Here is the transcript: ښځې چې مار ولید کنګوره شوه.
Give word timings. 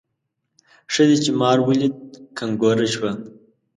ښځې 0.93 1.17
چې 1.23 1.31
مار 1.39 1.57
ولید 1.67 1.95
کنګوره 2.37 2.87
شوه. 2.93 3.11